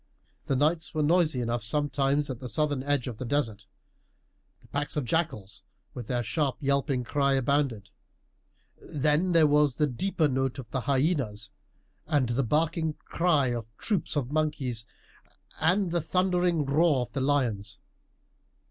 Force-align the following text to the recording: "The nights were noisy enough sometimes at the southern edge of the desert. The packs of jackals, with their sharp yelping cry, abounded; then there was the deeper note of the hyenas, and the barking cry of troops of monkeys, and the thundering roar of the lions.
"The 0.47 0.55
nights 0.55 0.95
were 0.95 1.03
noisy 1.03 1.41
enough 1.41 1.63
sometimes 1.63 2.27
at 2.31 2.39
the 2.39 2.49
southern 2.49 2.81
edge 2.81 3.05
of 3.05 3.19
the 3.19 3.23
desert. 3.25 3.67
The 4.61 4.67
packs 4.69 4.97
of 4.97 5.05
jackals, 5.05 5.61
with 5.93 6.07
their 6.07 6.23
sharp 6.23 6.57
yelping 6.59 7.03
cry, 7.03 7.33
abounded; 7.33 7.91
then 8.81 9.33
there 9.33 9.45
was 9.45 9.75
the 9.75 9.85
deeper 9.85 10.27
note 10.27 10.57
of 10.57 10.67
the 10.71 10.81
hyenas, 10.81 11.51
and 12.07 12.29
the 12.29 12.41
barking 12.41 12.93
cry 13.05 13.49
of 13.53 13.67
troops 13.77 14.15
of 14.15 14.31
monkeys, 14.31 14.87
and 15.59 15.91
the 15.91 16.01
thundering 16.01 16.65
roar 16.65 17.01
of 17.01 17.11
the 17.13 17.21
lions. 17.21 17.77